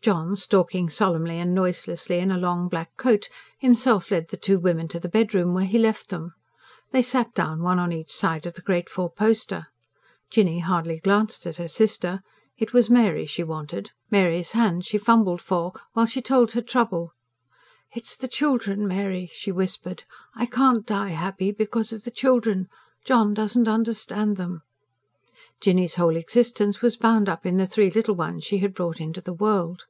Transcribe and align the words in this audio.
John, 0.00 0.36
stalking 0.36 0.88
solemnly 0.88 1.38
and 1.38 1.54
noiselessly 1.54 2.18
in 2.18 2.30
a 2.30 2.38
long 2.38 2.68
black 2.68 2.96
coat, 2.96 3.28
himself 3.58 4.10
led 4.10 4.28
the 4.28 4.38
two 4.38 4.58
women 4.58 4.88
to 4.88 5.00
the 5.00 5.08
bedroom, 5.08 5.52
where 5.52 5.66
he 5.66 5.76
left 5.78 6.08
them; 6.08 6.32
they 6.92 7.02
sat 7.02 7.34
down 7.34 7.62
one 7.62 7.78
on 7.78 7.92
each 7.92 8.10
side 8.12 8.46
of 8.46 8.54
the 8.54 8.62
great 8.62 8.88
fourposter. 8.88 9.66
Jinny 10.30 10.60
hardly 10.60 10.98
glanced 11.00 11.46
at 11.46 11.56
her 11.56 11.68
sister: 11.68 12.22
it 12.56 12.72
was 12.72 12.88
Mary 12.88 13.26
she 13.26 13.42
wanted, 13.42 13.90
Mary's 14.10 14.52
hand 14.52 14.86
she 14.86 14.96
fumbled 14.96 15.42
for 15.42 15.74
while 15.92 16.06
she 16.06 16.22
told 16.22 16.52
her 16.52 16.62
trouble. 16.62 17.12
"It's 17.92 18.16
the 18.16 18.28
children, 18.28 18.86
Mary," 18.88 19.28
she 19.34 19.52
whispered. 19.52 20.04
"I 20.34 20.46
can't 20.46 20.86
die 20.86 21.10
happy 21.10 21.52
because 21.52 21.92
of 21.92 22.04
the 22.04 22.10
children. 22.12 22.68
John 23.04 23.34
doesn't 23.34 23.68
understand 23.68 24.38
them." 24.38 24.62
Jinny's 25.60 25.96
whole 25.96 26.16
existence 26.16 26.80
was 26.80 26.96
bound 26.96 27.28
up 27.28 27.44
in 27.44 27.56
the 27.58 27.66
three 27.66 27.90
little 27.90 28.14
ones 28.14 28.44
she 28.44 28.58
had 28.58 28.72
brought 28.74 29.00
into 29.00 29.20
the 29.20 29.34
world. 29.34 29.84